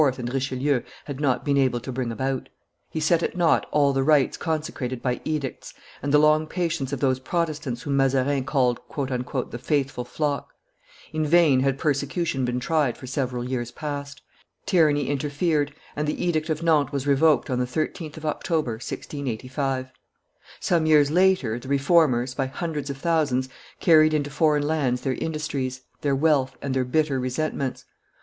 [0.17, 2.49] and Richelieu had not been able to bring about.
[2.89, 6.99] He set at nought all the rights consecrated by edicts, and the long patience of
[7.01, 10.55] those Protestants whom Mazarin called "the faithful flock;"
[11.13, 14.23] in vain had persecution been tried for several years past;
[14.65, 19.91] tyranny interfered, and the edict of Nantes was revoked on the 13th of October, 1685.
[20.59, 23.49] Some years later, the Reformers, by hundreds of thousands,
[23.79, 27.85] carried into foreign lands their industries, their wealth, and their bitter resentments.